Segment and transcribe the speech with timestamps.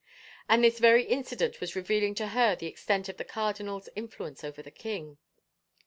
[0.49, 4.63] And this very incident was revealing to her the extent of the cardinal's influence over
[4.63, 5.19] the king.